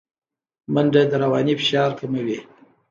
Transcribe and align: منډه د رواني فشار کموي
منډه 0.73 1.01
د 1.11 1.13
رواني 1.23 1.53
فشار 1.59 1.89
کموي 1.99 2.39